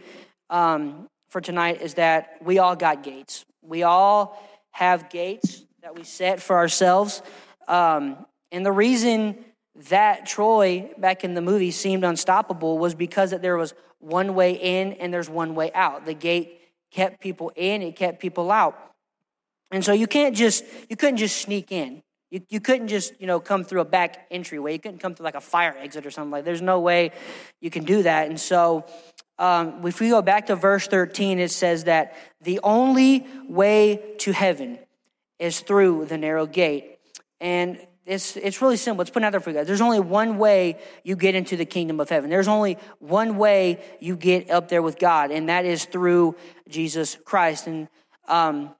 um, 0.50 1.08
for 1.30 1.42
tonight 1.42 1.82
is 1.82 1.96
that 1.96 2.38
we 2.42 2.60
all 2.60 2.76
got 2.76 3.04
gates. 3.04 3.46
We 3.62 3.84
all 3.84 4.42
have 4.72 5.10
gates 5.10 5.64
that 5.82 5.96
we 5.96 6.04
set 6.04 6.42
for 6.42 6.58
ourselves. 6.58 7.22
Um, 7.68 8.26
and 8.52 8.66
the 8.66 8.72
reason 8.72 9.38
that 9.88 10.26
Troy 10.26 10.92
back 10.98 11.24
in 11.24 11.34
the 11.34 11.42
movie 11.42 11.72
seemed 11.72 12.04
unstoppable 12.04 12.78
was 12.78 12.96
because 12.96 13.32
that 13.32 13.42
there 13.42 13.58
was 13.58 13.74
one 14.00 14.36
way 14.36 14.54
in 14.54 14.94
and 14.94 15.14
there's 15.14 15.30
one 15.30 15.56
way 15.56 15.72
out. 15.74 16.06
The 16.06 16.14
gate 16.14 16.60
kept 16.92 17.22
people 17.22 17.52
in, 17.56 17.82
it 17.82 17.96
kept 17.96 18.20
people 18.20 18.52
out. 18.52 18.78
And 19.72 19.86
so 19.86 19.94
you 19.94 20.08
can't 20.08 20.36
just, 20.36 20.66
you 20.90 20.96
couldn't 20.96 21.18
just 21.18 21.38
sneak 21.42 21.72
in. 21.72 22.02
You, 22.32 22.42
you 22.50 22.60
couldn't 22.60 22.88
just, 22.88 23.14
you 23.20 23.28
know, 23.28 23.40
come 23.40 23.64
through 23.64 23.82
a 23.82 23.86
back 23.86 24.28
entryway. 24.30 24.74
You 24.74 24.80
couldn't 24.80 25.00
come 25.00 25.16
through 25.16 25.24
like 25.24 25.36
a 25.36 25.42
fire 25.42 25.76
exit 25.80 26.06
or 26.06 26.12
something 26.12 26.32
like 26.32 26.46
There's 26.46 26.62
no 26.62 26.80
way 26.80 27.12
you 27.62 27.70
can 27.70 27.86
do 27.86 28.04
that. 28.04 28.28
And 28.28 28.40
so 28.40 28.86
um, 29.38 29.86
if 29.86 30.00
we 30.00 30.10
go 30.10 30.22
back 30.22 30.48
to 30.48 30.56
verse 30.56 30.88
13, 30.88 31.40
it 31.40 31.52
says 31.52 31.86
that 31.86 32.16
the 32.42 32.60
only 32.64 33.26
way 33.48 34.16
to 34.20 34.32
heaven 34.32 34.80
is 35.40 35.62
through 35.62 36.06
the 36.06 36.18
narrow 36.18 36.46
gate. 36.46 37.00
And 37.40 37.80
it's, 38.10 38.36
it's 38.38 38.60
really 38.60 38.76
simple. 38.76 39.04
It's 39.04 39.12
put 39.12 39.24
out 39.24 39.32
there 39.32 39.40
for 39.40 39.52
you 39.52 39.56
guys. 39.56 39.68
There's 39.68 39.82
only 39.82 40.00
one 40.00 40.40
way 40.40 40.80
you 41.04 41.16
get 41.16 41.36
into 41.36 41.56
the 41.56 41.66
kingdom 41.66 42.00
of 42.00 42.10
heaven. 42.10 42.32
There's 42.32 42.48
only 42.48 42.78
one 42.98 43.38
way 43.38 43.80
you 44.00 44.18
get 44.18 44.50
up 44.50 44.68
there 44.68 44.82
with 44.82 44.98
God, 44.98 45.30
and 45.30 45.50
that 45.50 45.64
is 45.64 45.86
through 45.86 46.36
Jesus 46.68 47.20
Christ. 47.24 47.68
And 47.68 47.88
um, 48.28 48.74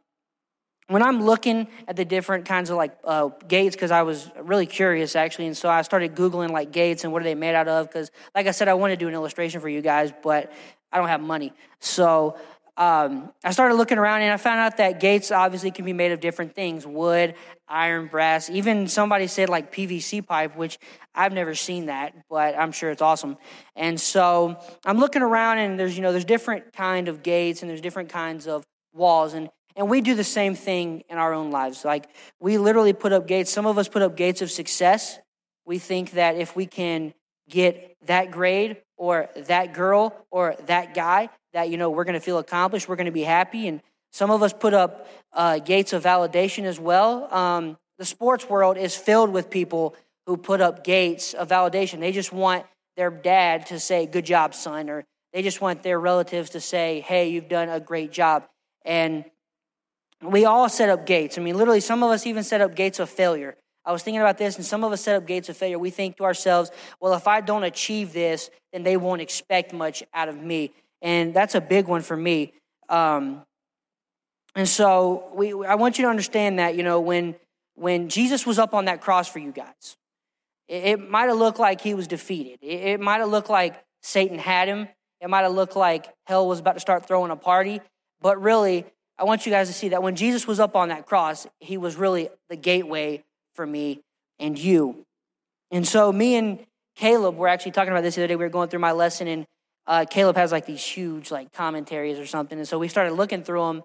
when 0.88 1.04
I'm 1.04 1.22
looking 1.22 1.68
at 1.88 1.96
the 1.96 2.06
different 2.06 2.46
kinds 2.46 2.72
of 2.72 2.78
like 2.78 2.98
uh, 3.04 3.30
gates, 3.48 3.76
because 3.76 3.92
I 3.92 4.02
was 4.02 4.28
really 4.42 4.66
curious 4.66 5.16
actually, 5.16 5.46
and 5.46 5.56
so 5.56 5.70
I 5.70 5.84
started 5.84 6.16
googling 6.16 6.50
like 6.50 6.72
gates 6.72 7.04
and 7.04 7.14
what 7.14 7.22
are 7.22 7.26
they 7.26 7.36
made 7.36 7.54
out 7.54 7.68
of. 7.68 7.88
Because, 7.88 8.10
like 8.34 8.48
I 8.48 8.52
said, 8.52 8.68
I 8.68 8.74
want 8.74 8.92
to 8.94 8.98
do 8.98 9.08
an 9.08 9.14
illustration 9.14 9.62
for 9.62 9.70
you 9.70 9.82
guys, 9.82 10.12
but 10.24 10.52
I 10.92 10.98
don't 10.98 11.08
have 11.08 11.22
money. 11.22 11.54
So 11.80 12.36
um, 12.80 13.34
I 13.44 13.52
started 13.52 13.76
looking 13.76 13.98
around 13.98 14.22
and 14.22 14.32
I 14.32 14.38
found 14.38 14.62
out 14.62 14.78
that 14.78 15.02
gates 15.02 15.32
obviously 15.32 15.70
can 15.70 15.84
be 15.84 15.92
made 15.92 16.14
of 16.14 16.22
different 16.22 16.56
things: 16.56 16.88
wood, 16.88 17.36
iron, 17.68 18.08
brass. 18.08 18.50
Even 18.50 18.88
somebody 18.88 19.28
said 19.28 19.50
like 19.50 19.74
PVC 19.74 20.26
pipe, 20.26 20.56
which 20.56 20.80
I've 21.14 21.34
never 21.34 21.54
seen 21.56 21.88
that, 21.88 22.14
but 22.30 22.58
I'm 22.58 22.72
sure 22.72 22.90
it's 22.90 23.02
awesome. 23.02 23.38
And 23.76 24.00
so 24.00 24.58
I'm 24.86 24.98
looking 24.98 25.22
around 25.22 25.58
and 25.58 25.78
there's 25.78 25.98
you 25.98 26.02
know 26.02 26.14
there's 26.14 26.24
different 26.24 26.72
kind 26.72 27.10
of 27.10 27.22
gates 27.22 27.62
and 27.62 27.70
there's 27.70 27.82
different 27.82 28.10
kinds 28.10 28.48
of 28.48 28.64
walls 28.94 29.34
and 29.34 29.50
and 29.76 29.90
we 29.90 30.00
do 30.00 30.16
the 30.16 30.24
same 30.24 30.56
thing 30.56 31.04
in 31.10 31.18
our 31.18 31.34
own 31.34 31.52
lives. 31.52 31.84
Like 31.84 32.08
we 32.40 32.58
literally 32.58 32.94
put 32.94 33.12
up 33.12 33.28
gates. 33.28 33.52
Some 33.52 33.66
of 33.66 33.78
us 33.78 33.90
put 33.90 34.02
up 34.02 34.16
gates 34.16 34.42
of 34.42 34.50
success. 34.50 35.20
We 35.66 35.80
think 35.80 36.12
that 36.12 36.38
if 36.38 36.56
we 36.56 36.66
can 36.66 37.14
get 37.50 37.98
that 38.06 38.32
grade 38.32 38.78
or 38.96 39.30
that 39.36 39.74
girl 39.74 40.16
or 40.32 40.56
that 40.68 40.94
guy, 40.94 41.30
that, 41.54 41.70
you 41.70 41.78
know, 41.78 41.90
we're 41.90 42.04
going 42.04 42.14
to 42.14 42.20
feel 42.20 42.38
accomplished. 42.38 42.88
We're 42.88 42.96
going 42.96 43.06
to 43.06 43.12
be 43.12 43.24
happy. 43.24 43.68
And 43.68 43.82
some 44.12 44.32
of 44.32 44.44
us 44.44 44.54
put 44.54 44.74
up 44.74 45.08
uh, 45.34 45.60
gates 45.60 45.94
of 45.94 46.04
validation 46.04 46.64
as 46.64 46.80
well. 46.80 47.34
Um, 47.34 47.78
the 47.98 48.06
sports 48.06 48.50
world 48.50 48.78
is 48.78 48.96
filled 48.96 49.32
with 49.32 49.50
people 49.50 49.96
who 50.26 50.38
put 50.38 50.62
up 50.62 50.84
gates 50.84 51.34
of 51.34 51.50
validation. 51.50 52.00
They 52.00 52.12
just 52.12 52.32
want 52.32 52.66
their 52.98 53.10
dad 53.12 53.68
to 53.68 53.80
say, 53.80 54.06
good 54.06 54.26
job, 54.26 54.54
son, 54.54 54.90
or 54.90 55.06
they 55.34 55.42
just 55.42 55.62
want 55.62 55.84
their 55.84 56.00
relatives 56.00 56.52
to 56.52 56.60
say, 56.60 57.02
hey, 57.02 57.30
you've 57.30 57.50
done 57.50 57.70
a 57.70 57.80
great 57.80 58.12
job. 58.12 58.46
And 58.86 59.26
we 60.22 60.46
all 60.46 60.70
set 60.70 60.90
up 60.90 61.06
gates. 61.06 61.38
I 61.38 61.42
mean, 61.42 61.56
literally, 61.56 61.80
some 61.80 62.04
of 62.04 62.12
us 62.12 62.26
even 62.26 62.44
set 62.44 62.62
up 62.62 62.76
gates 62.76 63.00
of 63.00 63.10
failure. 63.10 63.56
I 63.86 63.92
was 63.92 64.04
thinking 64.04 64.22
about 64.22 64.38
this, 64.38 64.58
and 64.58 64.66
some 64.66 64.84
of 64.84 64.92
us 64.92 65.02
set 65.02 65.16
up 65.16 65.26
gates 65.26 65.50
of 65.50 65.58
failure. 65.58 65.80
We 65.80 65.90
think 65.90 66.18
to 66.18 66.24
ourselves, 66.24 66.72
well, 67.00 67.14
if 67.14 67.28
I 67.28 67.42
don't 67.42 67.64
achieve 67.64 68.12
this, 68.12 68.50
then 68.74 68.84
they 68.84 68.98
won't 68.98 69.22
expect 69.22 69.74
much 69.74 70.04
out 70.14 70.30
of 70.30 70.42
me. 70.42 70.72
And 71.02 71.34
that's 71.34 71.56
a 71.56 71.62
big 71.62 71.88
one 71.88 72.02
for 72.02 72.18
me. 72.18 72.54
Um, 72.90 73.44
and 74.56 74.68
so 74.68 75.30
we, 75.34 75.54
I 75.66 75.76
want 75.76 75.98
you 75.98 76.06
to 76.06 76.10
understand 76.10 76.60
that, 76.60 76.76
you 76.76 76.84
know, 76.84 77.00
when, 77.00 77.36
when 77.76 78.10
Jesus 78.10 78.46
was 78.46 78.60
up 78.60 78.74
on 78.74 78.86
that 78.86 79.02
cross 79.02 79.28
for 79.28 79.40
you 79.40 79.52
guys, 79.52 79.98
it, 80.68 80.84
it 80.84 81.10
might 81.10 81.30
have 81.30 81.38
looked 81.38 81.60
like 81.60 81.82
he 81.82 81.94
was 81.94 82.08
defeated. 82.08 82.60
It, 82.62 82.82
it 82.82 83.00
might 83.00 83.20
have 83.20 83.30
looked 83.30 83.50
like 83.50 83.82
Satan 84.02 84.40
had 84.40 84.68
him. 84.68 84.88
It 85.22 85.30
might 85.30 85.42
have 85.42 85.54
looked 85.54 85.76
like 85.76 86.08
hell 86.26 86.48
was 86.48 86.60
about 86.60 86.74
to 86.74 86.80
start 86.80 87.06
throwing 87.06 87.32
a 87.32 87.36
party. 87.36 87.82
But 88.22 88.42
really, 88.42 88.86
I 89.18 89.26
want 89.26 89.46
you 89.46 89.52
guys 89.52 89.68
to 89.68 89.74
see 89.74 89.90
that 89.90 90.02
when 90.02 90.16
Jesus 90.16 90.48
was 90.48 90.60
up 90.60 90.76
on 90.76 90.90
that 90.90 91.06
cross, 91.06 91.46
he 91.60 91.78
was 91.78 91.96
really 91.96 92.30
the 92.50 92.56
gateway 92.56 93.24
for 93.54 93.66
me 93.66 94.02
and 94.40 94.58
you. 94.58 95.06
And 95.72 95.88
so, 95.88 96.12
me 96.12 96.36
and 96.36 96.66
Caleb 96.96 97.36
were 97.36 97.48
actually 97.48 97.74
talking 97.74 97.92
about 97.92 98.02
this 98.02 98.16
the 98.16 98.22
other 98.22 98.30
day. 98.30 98.36
We 98.36 98.46
were 98.46 98.50
going 98.50 98.70
through 98.70 98.80
my 98.80 98.94
lesson, 98.94 99.28
and 99.28 99.46
uh, 99.90 100.06
Caleb 100.08 100.38
has 100.38 100.52
like 100.52 100.68
these 100.68 100.86
huge 100.86 101.32
like 101.32 101.52
commentaries 101.52 102.20
or 102.20 102.28
something. 102.28 102.60
And 102.60 102.68
so 102.68 102.78
we 102.78 102.88
started 102.88 103.14
looking 103.14 103.44
through 103.44 103.66
them. 103.66 103.84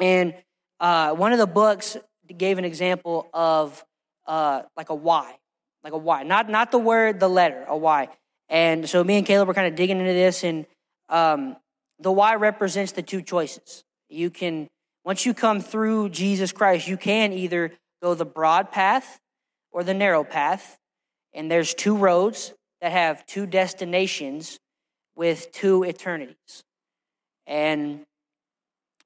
And 0.00 0.34
uh, 0.80 1.12
one 1.12 1.32
of 1.32 1.38
the 1.38 1.46
books 1.46 1.96
gave 2.36 2.58
an 2.58 2.64
example 2.64 3.28
of 3.32 3.82
uh, 4.26 4.62
like 4.76 4.90
a 4.90 4.94
Y, 4.94 5.36
like 5.84 5.92
a 5.92 5.98
Y, 5.98 6.24
not 6.24 6.50
not 6.50 6.72
the 6.72 6.78
word, 6.78 7.20
the 7.20 7.28
letter, 7.28 7.64
a 7.68 7.76
Y. 7.76 8.08
And 8.48 8.88
so 8.88 9.02
me 9.04 9.16
and 9.16 9.24
Caleb 9.24 9.46
were 9.46 9.54
kind 9.54 9.68
of 9.68 9.76
digging 9.76 9.98
into 9.98 10.12
this, 10.12 10.42
and 10.42 10.66
um, 11.08 11.56
the 12.00 12.12
Y 12.12 12.34
represents 12.34 12.92
the 12.92 13.02
two 13.02 13.22
choices. 13.22 13.84
You 14.08 14.30
can, 14.30 14.68
once 15.04 15.24
you 15.24 15.34
come 15.34 15.60
through 15.60 16.10
Jesus 16.10 16.52
Christ, 16.52 16.88
you 16.88 16.96
can 16.96 17.32
either 17.32 17.72
go 18.02 18.14
the 18.14 18.24
broad 18.24 18.72
path 18.72 19.20
or 19.70 19.84
the 19.84 19.94
narrow 19.94 20.24
path. 20.24 20.78
And 21.32 21.50
there's 21.50 21.74
two 21.74 21.96
roads 21.96 22.54
that 22.80 22.92
have 22.92 23.24
two 23.26 23.46
destinations 23.46 24.58
with 25.16 25.50
two 25.52 25.82
eternities. 25.82 26.62
And 27.46 28.04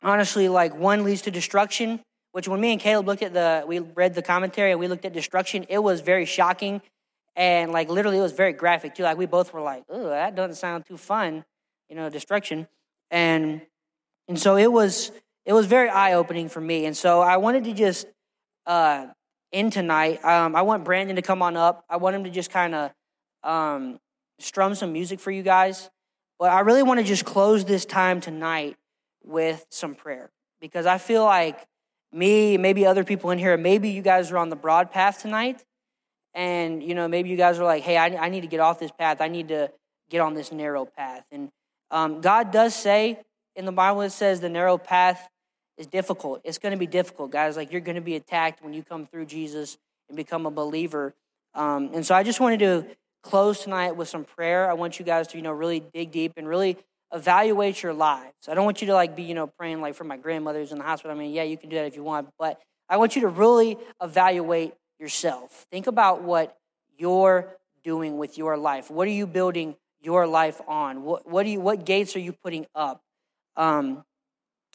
honestly, 0.02 0.48
like 0.48 0.76
one 0.76 1.04
leads 1.04 1.22
to 1.22 1.30
destruction, 1.30 2.00
which 2.32 2.48
when 2.48 2.60
me 2.60 2.72
and 2.72 2.80
Caleb 2.80 3.06
looked 3.06 3.22
at 3.22 3.32
the, 3.32 3.64
we 3.66 3.78
read 3.78 4.14
the 4.14 4.22
commentary 4.22 4.72
and 4.72 4.80
we 4.80 4.88
looked 4.88 5.04
at 5.04 5.12
destruction, 5.12 5.64
it 5.68 5.78
was 5.78 6.00
very 6.00 6.26
shocking. 6.26 6.82
And 7.36 7.72
like 7.72 7.88
literally, 7.88 8.18
it 8.18 8.22
was 8.22 8.32
very 8.32 8.52
graphic 8.52 8.94
too. 8.94 9.04
Like 9.04 9.16
we 9.16 9.26
both 9.26 9.52
were 9.52 9.60
like, 9.60 9.84
oh, 9.88 10.08
that 10.08 10.34
doesn't 10.34 10.56
sound 10.56 10.86
too 10.86 10.96
fun, 10.96 11.44
you 11.88 11.96
know, 11.96 12.10
destruction. 12.10 12.66
And 13.10 13.62
and 14.28 14.38
so 14.38 14.56
it 14.56 14.70
was 14.70 15.12
it 15.44 15.52
was 15.52 15.66
very 15.66 15.88
eye 15.88 16.14
opening 16.14 16.48
for 16.48 16.60
me. 16.60 16.86
And 16.86 16.96
so 16.96 17.20
I 17.20 17.36
wanted 17.38 17.64
to 17.64 17.72
just 17.72 18.06
uh, 18.66 19.06
end 19.52 19.72
tonight. 19.72 20.24
Um, 20.24 20.54
I 20.54 20.62
want 20.62 20.84
Brandon 20.84 21.16
to 21.16 21.22
come 21.22 21.42
on 21.42 21.56
up. 21.56 21.84
I 21.88 21.96
want 21.96 22.16
him 22.16 22.24
to 22.24 22.30
just 22.30 22.50
kind 22.50 22.74
of 22.74 22.92
um, 23.42 23.98
strum 24.38 24.74
some 24.74 24.92
music 24.92 25.20
for 25.20 25.30
you 25.30 25.42
guys. 25.42 25.90
But 26.40 26.52
I 26.52 26.60
really 26.60 26.82
want 26.82 26.98
to 27.00 27.04
just 27.04 27.26
close 27.26 27.66
this 27.66 27.84
time 27.84 28.22
tonight 28.22 28.78
with 29.22 29.66
some 29.68 29.94
prayer 29.94 30.30
because 30.58 30.86
I 30.86 30.96
feel 30.96 31.22
like 31.22 31.66
me, 32.12 32.56
maybe 32.56 32.86
other 32.86 33.04
people 33.04 33.30
in 33.30 33.38
here, 33.38 33.58
maybe 33.58 33.90
you 33.90 34.00
guys 34.00 34.32
are 34.32 34.38
on 34.38 34.48
the 34.48 34.56
broad 34.56 34.90
path 34.90 35.20
tonight. 35.20 35.62
And, 36.32 36.82
you 36.82 36.94
know, 36.94 37.08
maybe 37.08 37.28
you 37.28 37.36
guys 37.36 37.58
are 37.58 37.64
like, 37.64 37.82
hey, 37.82 37.98
I, 37.98 38.06
I 38.16 38.28
need 38.30 38.40
to 38.40 38.46
get 38.46 38.58
off 38.58 38.78
this 38.78 38.90
path. 38.90 39.20
I 39.20 39.28
need 39.28 39.48
to 39.48 39.70
get 40.08 40.22
on 40.22 40.32
this 40.32 40.50
narrow 40.50 40.86
path. 40.86 41.26
And 41.30 41.50
um, 41.90 42.22
God 42.22 42.50
does 42.52 42.74
say 42.74 43.18
in 43.54 43.66
the 43.66 43.72
Bible 43.72 44.00
it 44.00 44.10
says 44.10 44.40
the 44.40 44.48
narrow 44.48 44.78
path 44.78 45.28
is 45.76 45.86
difficult. 45.86 46.40
It's 46.42 46.56
going 46.56 46.72
to 46.72 46.78
be 46.78 46.86
difficult, 46.86 47.30
guys. 47.30 47.54
Like 47.54 47.70
you're 47.70 47.82
going 47.82 47.96
to 47.96 48.00
be 48.00 48.16
attacked 48.16 48.64
when 48.64 48.72
you 48.72 48.82
come 48.82 49.04
through 49.04 49.26
Jesus 49.26 49.76
and 50.08 50.16
become 50.16 50.46
a 50.46 50.50
believer. 50.50 51.14
Um, 51.54 51.90
and 51.92 52.06
so 52.06 52.14
I 52.14 52.22
just 52.22 52.40
wanted 52.40 52.60
to 52.60 52.86
close 53.22 53.64
tonight 53.64 53.96
with 53.96 54.08
some 54.08 54.24
prayer. 54.24 54.70
I 54.70 54.74
want 54.74 54.98
you 54.98 55.04
guys 55.04 55.28
to, 55.28 55.36
you 55.36 55.42
know, 55.42 55.52
really 55.52 55.80
dig 55.80 56.10
deep 56.10 56.32
and 56.36 56.48
really 56.48 56.76
evaluate 57.12 57.82
your 57.82 57.92
lives. 57.92 58.48
I 58.48 58.54
don't 58.54 58.64
want 58.64 58.80
you 58.80 58.86
to 58.88 58.94
like 58.94 59.16
be, 59.16 59.22
you 59.22 59.34
know, 59.34 59.46
praying 59.46 59.80
like 59.80 59.94
for 59.94 60.04
my 60.04 60.16
grandmother's 60.16 60.72
in 60.72 60.78
the 60.78 60.84
hospital. 60.84 61.16
I 61.16 61.18
mean, 61.18 61.32
yeah, 61.32 61.42
you 61.42 61.56
can 61.56 61.68
do 61.68 61.76
that 61.76 61.86
if 61.86 61.96
you 61.96 62.02
want, 62.02 62.28
but 62.38 62.60
I 62.88 62.96
want 62.96 63.16
you 63.16 63.22
to 63.22 63.28
really 63.28 63.76
evaluate 64.02 64.74
yourself. 64.98 65.66
Think 65.70 65.86
about 65.86 66.22
what 66.22 66.56
you're 66.96 67.56
doing 67.82 68.18
with 68.18 68.38
your 68.38 68.56
life. 68.56 68.90
What 68.90 69.08
are 69.08 69.12
you 69.12 69.26
building 69.26 69.76
your 70.00 70.26
life 70.26 70.60
on? 70.68 71.02
What, 71.02 71.28
what, 71.28 71.44
do 71.44 71.50
you, 71.50 71.60
what 71.60 71.84
gates 71.84 72.14
are 72.16 72.20
you 72.20 72.32
putting 72.32 72.66
up? 72.74 73.02
Um, 73.56 74.04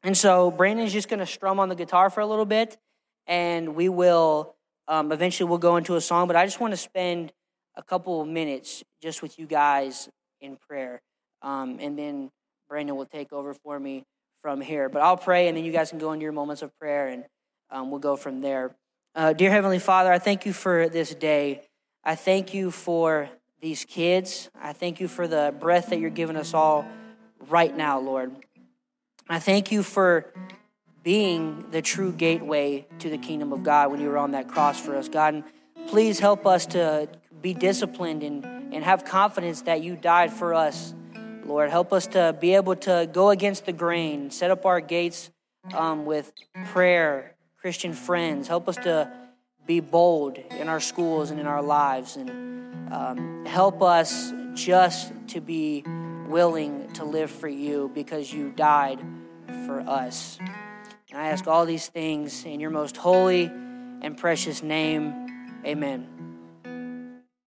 and 0.03 0.15
so 0.15 0.51
Brandon's 0.51 0.93
just 0.93 1.09
going 1.09 1.19
to 1.19 1.25
strum 1.25 1.59
on 1.59 1.69
the 1.69 1.75
guitar 1.75 2.09
for 2.09 2.19
a 2.19 2.27
little 2.27 2.45
bit, 2.45 2.77
and 3.25 3.75
we 3.75 3.89
will 3.89 4.55
um, 4.87 5.11
eventually 5.11 5.49
we'll 5.49 5.57
go 5.57 5.77
into 5.77 5.95
a 5.95 6.01
song. 6.01 6.27
But 6.27 6.35
I 6.35 6.45
just 6.45 6.59
want 6.59 6.73
to 6.73 6.77
spend 6.77 7.31
a 7.77 7.83
couple 7.83 8.21
of 8.21 8.27
minutes 8.27 8.83
just 9.01 9.21
with 9.21 9.37
you 9.37 9.45
guys 9.45 10.09
in 10.41 10.57
prayer, 10.57 11.01
um, 11.41 11.77
and 11.79 11.97
then 11.97 12.31
Brandon 12.69 12.95
will 12.95 13.05
take 13.05 13.31
over 13.33 13.53
for 13.53 13.79
me 13.79 14.03
from 14.41 14.61
here. 14.61 14.89
But 14.89 15.01
I'll 15.01 15.17
pray, 15.17 15.47
and 15.47 15.57
then 15.57 15.65
you 15.65 15.71
guys 15.71 15.89
can 15.89 15.99
go 15.99 16.11
into 16.11 16.23
your 16.23 16.31
moments 16.31 16.61
of 16.61 16.77
prayer, 16.79 17.07
and 17.07 17.25
um, 17.69 17.91
we'll 17.91 17.99
go 17.99 18.15
from 18.15 18.41
there. 18.41 18.75
Uh, 19.15 19.33
dear 19.33 19.49
Heavenly 19.49 19.79
Father, 19.79 20.11
I 20.11 20.19
thank 20.19 20.45
you 20.45 20.53
for 20.53 20.89
this 20.89 21.13
day. 21.15 21.61
I 22.03 22.15
thank 22.15 22.53
you 22.53 22.69
for 22.69 23.29
these 23.61 23.85
kids. 23.85 24.49
I 24.59 24.73
thank 24.73 24.99
you 24.99 25.07
for 25.07 25.27
the 25.27 25.53
breath 25.59 25.89
that 25.89 25.99
you're 25.99 26.09
giving 26.09 26.35
us 26.35 26.53
all 26.53 26.87
right 27.47 27.75
now, 27.75 27.99
Lord. 27.99 28.31
I 29.27 29.39
thank 29.39 29.71
you 29.71 29.81
for 29.81 30.31
being 31.01 31.65
the 31.71 31.81
true 31.81 32.11
gateway 32.11 32.85
to 32.99 33.09
the 33.09 33.17
kingdom 33.17 33.53
of 33.53 33.63
God 33.63 33.91
when 33.91 34.01
you 34.01 34.09
were 34.09 34.17
on 34.17 34.31
that 34.31 34.47
cross 34.47 34.79
for 34.79 34.95
us, 34.95 35.07
God. 35.07 35.33
And 35.35 35.43
please 35.87 36.19
help 36.19 36.45
us 36.45 36.65
to 36.67 37.07
be 37.45 37.53
disciplined 37.53 38.23
and, 38.23 38.43
and 38.73 38.83
have 38.83 39.05
confidence 39.05 39.61
that 39.61 39.79
you 39.83 39.95
died 39.95 40.33
for 40.33 40.55
us, 40.55 40.95
Lord. 41.45 41.69
Help 41.69 41.93
us 41.93 42.07
to 42.07 42.35
be 42.41 42.55
able 42.55 42.75
to 42.75 43.07
go 43.13 43.29
against 43.29 43.67
the 43.67 43.71
grain, 43.71 44.31
set 44.31 44.49
up 44.49 44.65
our 44.65 44.81
gates 44.81 45.29
um, 45.75 46.05
with 46.07 46.33
prayer, 46.65 47.35
Christian 47.61 47.93
friends. 47.93 48.47
Help 48.47 48.67
us 48.67 48.77
to 48.77 49.11
be 49.67 49.79
bold 49.79 50.39
in 50.39 50.67
our 50.67 50.79
schools 50.79 51.29
and 51.29 51.39
in 51.39 51.45
our 51.45 51.61
lives. 51.61 52.15
And 52.15 52.91
um, 52.91 53.45
help 53.45 53.83
us 53.83 54.33
just 54.55 55.13
to 55.27 55.39
be 55.39 55.83
willing 56.27 56.91
to 56.93 57.05
live 57.05 57.29
for 57.29 57.47
you 57.47 57.91
because 57.93 58.33
you 58.33 58.53
died 58.53 58.99
for 59.67 59.81
us. 59.81 60.39
And 61.11 61.19
I 61.19 61.27
ask 61.27 61.45
all 61.45 61.67
these 61.67 61.85
things 61.85 62.43
in 62.43 62.59
your 62.59 62.71
most 62.71 62.97
holy 62.97 63.45
and 64.01 64.17
precious 64.17 64.63
name. 64.63 65.13
Amen. 65.63 66.34